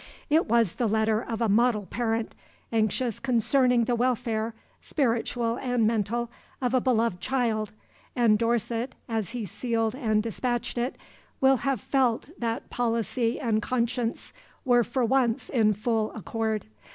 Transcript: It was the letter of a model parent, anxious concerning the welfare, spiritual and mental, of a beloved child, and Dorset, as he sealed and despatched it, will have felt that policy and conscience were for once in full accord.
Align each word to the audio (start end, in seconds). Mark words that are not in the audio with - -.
It 0.31 0.47
was 0.47 0.73
the 0.73 0.87
letter 0.87 1.21
of 1.21 1.41
a 1.41 1.47
model 1.47 1.85
parent, 1.85 2.33
anxious 2.71 3.19
concerning 3.19 3.83
the 3.85 3.93
welfare, 3.95 4.55
spiritual 4.81 5.57
and 5.57 5.85
mental, 5.85 6.31
of 6.59 6.73
a 6.73 6.81
beloved 6.81 7.19
child, 7.21 7.71
and 8.15 8.39
Dorset, 8.39 8.95
as 9.07 9.29
he 9.29 9.45
sealed 9.45 9.93
and 9.93 10.23
despatched 10.23 10.79
it, 10.79 10.95
will 11.39 11.57
have 11.57 11.79
felt 11.81 12.31
that 12.39 12.71
policy 12.71 13.39
and 13.39 13.61
conscience 13.61 14.33
were 14.65 14.83
for 14.83 15.05
once 15.05 15.49
in 15.49 15.71
full 15.71 16.11
accord. 16.13 16.65